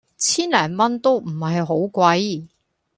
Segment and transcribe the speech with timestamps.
[0.17, 2.47] 千零蚊都唔係好貴